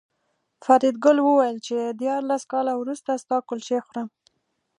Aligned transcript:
فریدګل 0.63 1.17
وویل 1.21 1.57
چې 1.67 1.75
دیارلس 2.01 2.43
کاله 2.51 2.73
وروسته 2.77 3.11
ستا 3.23 3.37
کلچې 3.49 3.77
خورم 3.85 4.07